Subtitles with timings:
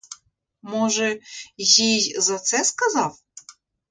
[0.61, 1.19] Може,
[1.57, 3.17] їй за це сказав?